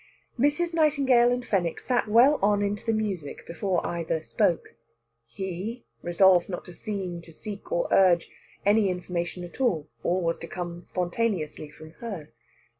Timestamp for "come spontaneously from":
10.47-11.91